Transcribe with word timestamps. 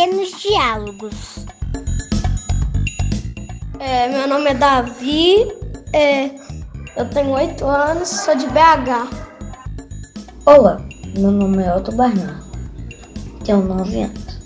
Pequenos 0.00 0.32
Diálogos. 0.40 1.44
É, 3.78 4.08
meu 4.08 4.26
nome 4.26 4.48
é 4.48 4.54
Davi, 4.54 5.46
é, 5.92 6.30
eu 6.96 7.04
tenho 7.10 7.28
8 7.28 7.62
anos, 7.66 8.08
sou 8.08 8.34
de 8.34 8.46
BH. 8.46 9.10
Olá, 10.46 10.80
meu 11.18 11.30
nome 11.30 11.62
é 11.62 11.76
Otto 11.76 11.92
Bernardo, 11.92 12.42
tenho 13.44 13.62
9 13.62 14.04
anos, 14.04 14.38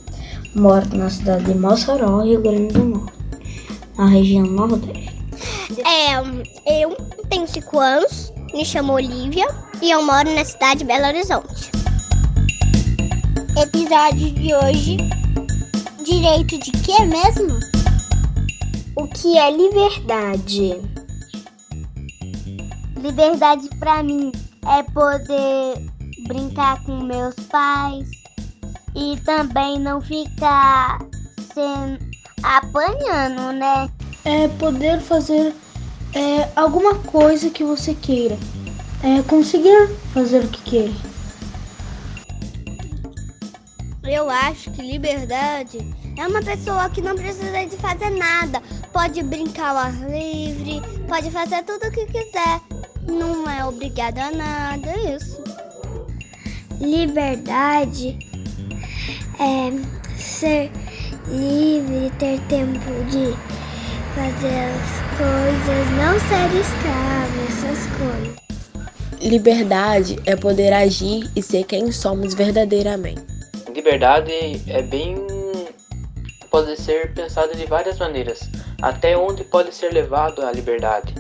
moro 0.57 0.89
na 0.93 1.09
cidade 1.09 1.45
de 1.45 1.55
Mossoró, 1.55 2.23
Rio 2.23 2.43
Grande 2.43 2.75
do 2.75 2.85
Norte, 2.87 3.13
na 3.97 4.07
região 4.07 4.43
Nordeste. 4.43 5.15
É, 5.85 6.83
eu 6.83 6.97
tenho 7.31 7.47
5 7.47 7.79
anos, 7.79 8.33
me 8.53 8.65
chamo 8.65 8.95
Olivia 8.95 9.47
e 9.81 9.93
eu 9.93 10.05
moro 10.05 10.35
na 10.35 10.45
cidade 10.45 10.81
de 10.81 10.85
Belo 10.87 11.07
Horizonte. 11.07 11.71
Episódio 13.57 14.33
de 14.33 14.53
hoje: 14.53 15.14
Direito 16.05 16.59
de 16.59 16.71
quê 16.71 17.03
mesmo? 17.07 17.59
O 18.95 19.09
que 19.09 19.39
é 19.39 19.51
liberdade? 19.51 20.83
Liberdade 23.01 23.71
para 23.79 24.03
mim 24.03 24.31
é 24.67 24.83
poder 24.83 25.79
brincar 26.29 26.85
com 26.85 27.01
meus 27.01 27.35
pais 27.51 28.07
e 28.95 29.19
também 29.25 29.79
não 29.79 29.99
ficar 30.03 30.99
sem 31.55 31.99
apanhando, 32.43 33.53
né? 33.55 33.89
É 34.27 34.47
poder 34.49 35.01
fazer 35.01 35.55
é, 36.13 36.51
alguma 36.55 36.97
coisa 36.97 37.49
que 37.49 37.65
você 37.65 37.95
queira. 37.95 38.37
É 39.03 39.23
conseguir 39.23 39.89
fazer 40.13 40.45
o 40.45 40.49
que 40.49 40.63
queira. 40.65 41.14
Eu 44.07 44.29
acho 44.29 44.71
que 44.73 44.83
liberdade 44.83 45.79
é 46.19 46.27
uma 46.27 46.43
pessoa 46.43 46.91
que 46.91 47.01
não 47.01 47.17
precisa 47.17 47.67
de 47.67 47.77
fazer 47.79 48.11
nada. 48.11 48.61
Pode 48.93 49.23
brincar 49.23 49.71
ao 49.71 49.77
ar 49.79 50.11
livre, 50.11 50.83
pode 51.09 51.31
fazer 51.31 51.63
tudo 51.65 51.87
o 51.87 51.91
que 51.91 52.05
quiser. 52.07 52.61
Não 53.09 53.51
é 53.51 53.65
obrigado 53.65 54.19
a 54.19 54.31
nada, 54.31 54.91
é 54.91 55.17
isso. 55.17 55.43
Liberdade 56.79 58.19
é 59.41 59.73
ser 60.19 60.71
livre, 61.29 62.13
ter 62.19 62.39
tempo 62.43 62.79
de 63.11 63.35
fazer 64.15 64.65
as 64.69 64.95
coisas, 65.17 65.91
não 65.97 66.21
ser 66.21 66.51
escravo, 66.61 67.41
essas 67.49 67.87
coisas. 67.97 68.45
Liberdade 69.23 70.19
é 70.27 70.37
poder 70.37 70.75
agir 70.75 71.31
e 71.35 71.43
ser 71.43 71.65
quem 71.65 71.91
somos 71.91 72.35
verdadeiramente 72.35 73.34
liberdade 73.75 74.33
é 74.69 74.83
bem 74.83 75.27
pode 76.49 76.81
ser 76.81 77.13
pensada 77.13 77.53
de 77.57 77.67
várias 77.67 77.99
maneiras. 77.99 78.49
Até 78.81 79.17
onde 79.17 79.43
pode 79.43 79.75
ser 79.75 79.93
levado 79.93 80.47
a 80.47 80.53
liberdade? 80.53 81.13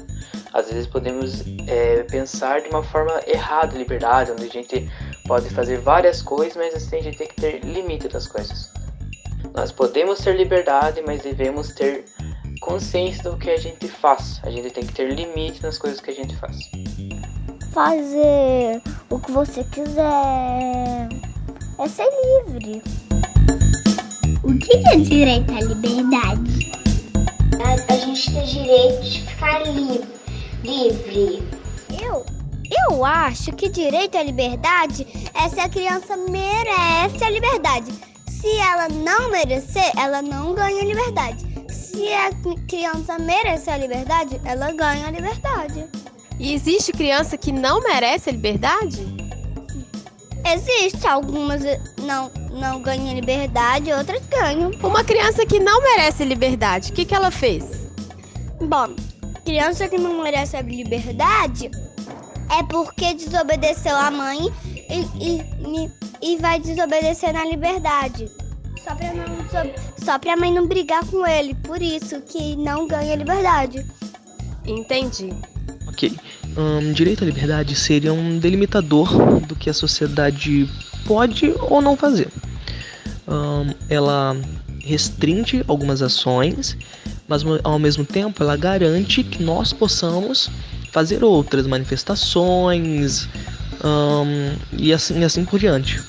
Às 0.52 0.70
vezes 0.70 0.86
podemos 0.86 1.42
é, 1.66 2.04
pensar 2.04 2.60
de 2.60 2.68
uma 2.68 2.84
forma 2.84 3.20
errada 3.26 3.74
a 3.74 3.78
liberdade, 3.78 4.30
onde 4.30 4.44
a 4.44 4.48
gente 4.48 4.88
pode 5.26 5.50
fazer 5.50 5.78
várias 5.78 6.22
coisas, 6.22 6.56
mas 6.56 6.72
assim 6.74 6.98
a 6.98 7.02
gente 7.02 7.18
tem 7.18 7.26
que 7.26 7.34
ter 7.34 7.64
limite 7.64 8.06
das 8.06 8.28
coisas. 8.28 8.72
Nós 9.52 9.72
podemos 9.72 10.20
ter 10.20 10.36
liberdade, 10.36 11.02
mas 11.04 11.22
devemos 11.22 11.74
ter 11.74 12.04
consciência 12.60 13.28
do 13.28 13.36
que 13.36 13.50
a 13.50 13.58
gente 13.58 13.88
faz. 13.88 14.40
A 14.44 14.50
gente 14.50 14.70
tem 14.70 14.86
que 14.86 14.92
ter 14.92 15.12
limite 15.12 15.60
nas 15.64 15.78
coisas 15.78 16.00
que 16.00 16.10
a 16.10 16.14
gente 16.14 16.36
faz. 16.36 16.56
Fazer 17.72 18.80
o 19.10 19.18
que 19.18 19.32
você 19.32 19.64
quiser 19.64 21.08
é 21.78 21.88
ser 21.88 22.08
livre. 22.46 22.82
O 24.42 24.58
que 24.58 24.76
é 24.88 24.96
direito 24.96 25.52
à 25.52 25.60
liberdade? 25.60 26.72
A, 27.62 27.92
a 27.92 27.96
gente 27.96 28.32
tem 28.32 28.44
direito 28.44 29.02
de 29.02 29.22
ficar 29.22 29.62
livre. 29.66 30.06
livre. 30.62 31.42
Eu, 32.00 32.24
eu 32.90 33.04
acho 33.04 33.52
que 33.52 33.68
direito 33.68 34.16
à 34.16 34.22
liberdade 34.22 35.06
é 35.34 35.48
se 35.48 35.58
a 35.58 35.68
criança 35.68 36.16
merece 36.16 37.24
a 37.24 37.30
liberdade. 37.30 37.92
Se 38.28 38.56
ela 38.58 38.88
não 38.88 39.30
merecer, 39.30 39.90
ela 39.98 40.22
não 40.22 40.54
ganha 40.54 40.82
a 40.82 40.84
liberdade. 40.84 41.44
Se 41.72 42.12
a 42.12 42.30
criança 42.68 43.18
merecer 43.18 43.74
a 43.74 43.78
liberdade, 43.78 44.40
ela 44.44 44.70
ganha 44.72 45.08
a 45.08 45.10
liberdade. 45.10 45.86
E 46.38 46.52
existe 46.52 46.92
criança 46.92 47.36
que 47.36 47.52
não 47.52 47.80
merece 47.80 48.30
a 48.30 48.32
liberdade? 48.32 49.23
Existe, 50.46 51.06
algumas 51.06 51.62
não, 52.02 52.30
não 52.50 52.82
ganham 52.82 53.14
liberdade, 53.14 53.92
outras 53.92 54.22
ganham. 54.26 54.70
Uma 54.82 55.02
criança 55.02 55.46
que 55.46 55.58
não 55.58 55.82
merece 55.82 56.24
liberdade, 56.24 56.90
o 56.90 56.94
que, 56.94 57.04
que 57.04 57.14
ela 57.14 57.30
fez? 57.30 57.64
Bom, 58.60 58.94
criança 59.44 59.88
que 59.88 59.98
não 59.98 60.22
merece 60.22 60.56
a 60.56 60.62
liberdade 60.62 61.70
é 62.50 62.62
porque 62.64 63.14
desobedeceu 63.14 63.96
a 63.96 64.10
mãe 64.10 64.52
e, 64.90 65.40
e, 65.40 65.90
e 66.22 66.36
vai 66.36 66.60
desobedecer 66.60 67.32
na 67.32 67.44
liberdade. 67.44 68.30
Só 68.82 68.94
pra, 68.94 69.14
não, 69.14 69.26
só 69.96 70.18
pra 70.18 70.36
mãe 70.36 70.52
não 70.52 70.66
brigar 70.66 71.04
com 71.06 71.26
ele, 71.26 71.54
por 71.54 71.80
isso 71.80 72.20
que 72.20 72.54
não 72.56 72.86
ganha 72.86 73.16
liberdade. 73.16 73.84
Entendi. 74.66 75.30
Um, 76.56 76.92
direito 76.92 77.24
à 77.24 77.26
liberdade 77.26 77.74
seria 77.74 78.12
um 78.12 78.38
delimitador 78.38 79.40
do 79.40 79.56
que 79.56 79.68
a 79.68 79.74
sociedade 79.74 80.70
pode 81.04 81.52
ou 81.60 81.82
não 81.82 81.96
fazer. 81.96 82.28
Um, 83.26 83.74
ela 83.88 84.36
restringe 84.80 85.64
algumas 85.66 86.00
ações, 86.00 86.76
mas 87.26 87.42
ao 87.64 87.78
mesmo 87.78 88.04
tempo 88.04 88.42
ela 88.42 88.56
garante 88.56 89.24
que 89.24 89.42
nós 89.42 89.72
possamos 89.72 90.50
fazer 90.92 91.24
outras 91.24 91.66
manifestações 91.66 93.28
um, 93.82 94.54
e 94.78 94.92
assim, 94.92 95.24
assim 95.24 95.44
por 95.44 95.58
diante. 95.58 96.00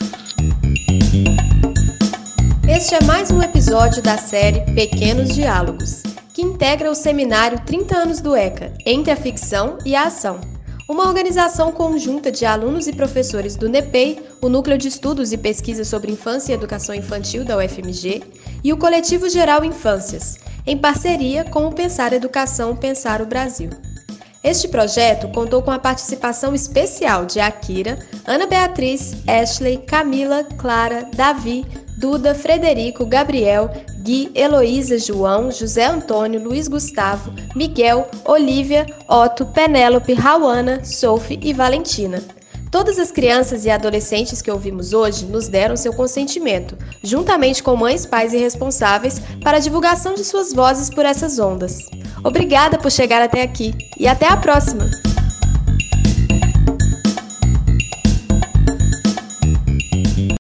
Este 2.68 2.96
é 2.96 3.04
mais 3.04 3.32
um 3.32 3.42
episódio 3.42 4.02
da 4.04 4.18
série 4.18 4.62
Pequenos 4.74 5.34
Diálogos 5.34 6.15
que 6.36 6.42
integra 6.42 6.92
o 6.92 6.96
seminário 6.96 7.62
30 7.66 7.98
anos 7.98 8.20
do 8.20 8.36
ECA, 8.36 8.74
Entre 8.86 9.10
a 9.10 9.16
Ficção 9.16 9.78
e 9.86 9.96
a 9.96 10.08
Ação. 10.08 10.42
Uma 10.88 11.08
organização 11.08 11.72
conjunta 11.72 12.30
de 12.30 12.46
alunos 12.46 12.88
e 12.88 12.94
professores 12.94 13.56
do 13.56 13.70
NEPEI, 13.70 14.22
o 14.42 14.50
Núcleo 14.50 14.78
de 14.78 14.90
Estudos 14.90 15.32
e 15.32 15.38
Pesquisa 15.38 15.86
sobre 15.86 16.12
Infância 16.12 16.52
e 16.52 16.56
Educação 16.56 16.94
Infantil 16.94 17.46
da 17.46 17.56
UFMG, 17.58 18.22
e 18.62 18.74
o 18.74 18.78
Coletivo 18.78 19.30
Geral 19.30 19.64
Infâncias, 19.64 20.38
em 20.68 20.78
parceria 20.78 21.46
com 21.46 21.68
o 21.68 21.74
Pensar 21.74 22.12
Educação 22.12 22.76
Pensar 22.76 23.22
o 23.22 23.26
Brasil. 23.26 23.70
Este 24.44 24.68
projeto 24.68 25.30
contou 25.30 25.62
com 25.62 25.72
a 25.72 25.80
participação 25.80 26.54
especial 26.54 27.26
de 27.26 27.40
Akira, 27.40 27.98
Ana 28.26 28.46
Beatriz, 28.46 29.16
Ashley, 29.26 29.78
Camila, 29.78 30.44
Clara, 30.58 31.10
Davi, 31.16 31.66
Duda, 31.98 32.36
Frederico, 32.36 33.06
Gabriel, 33.06 33.72
Gui, 34.00 34.32
Heloísa, 34.36 35.00
João, 35.00 35.50
José 35.50 35.86
Antônio, 35.86 36.44
Luiz 36.44 36.68
Gustavo, 36.68 37.34
Miguel, 37.56 38.08
Olivia, 38.26 38.86
Otto, 39.08 39.46
Penélope, 39.46 40.14
Rauana, 40.14 40.84
Sophie 40.84 41.40
e 41.42 41.54
Valentina. 41.54 42.22
Todas 42.70 43.00
as 43.00 43.10
crianças 43.10 43.64
e 43.64 43.70
adolescentes 43.70 44.42
que 44.42 44.52
ouvimos 44.52 44.92
hoje 44.92 45.26
nos 45.26 45.48
deram 45.48 45.78
seu 45.78 45.94
consentimento, 45.94 46.78
juntamente 47.02 47.64
com 47.64 47.76
mães, 47.76 48.06
pais 48.06 48.34
e 48.34 48.38
responsáveis, 48.38 49.22
para 49.42 49.58
a 49.58 49.62
divulgação 49.62 50.14
de 50.14 50.26
suas 50.26 50.52
vozes 50.52 50.90
por 50.90 51.06
essas 51.06 51.40
ondas. 51.40 51.78
Obrigada 52.24 52.78
por 52.78 52.92
chegar 52.92 53.22
até 53.22 53.42
aqui 53.42 53.74
e 53.98 54.08
até 54.08 54.28
a 54.28 54.36
próxima! 54.36 55.05